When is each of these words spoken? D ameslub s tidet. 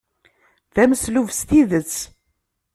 D 0.73 0.75
ameslub 0.83 1.27
s 1.37 1.41
tidet. 1.47 1.95